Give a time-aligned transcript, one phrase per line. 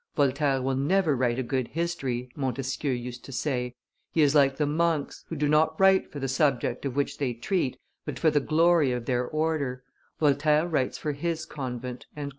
[0.15, 3.75] "Voltaire will never write a good history," Montesquieu used to say:
[4.11, 7.35] "he is like the monks, who do not write for the subject of which they
[7.35, 9.83] treat, but for the glory of their order:
[10.19, 12.07] Voltaire writes for his convent."